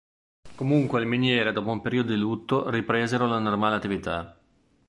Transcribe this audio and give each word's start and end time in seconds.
Comunque 0.55 0.99
le 0.99 1.05
miniere, 1.05 1.51
dopo 1.51 1.69
un 1.69 1.79
periodo 1.81 2.09
di 2.11 2.17
lutto, 2.19 2.71
ripresero 2.71 3.27
la 3.27 3.37
normale 3.37 3.75
attività. 3.75 4.35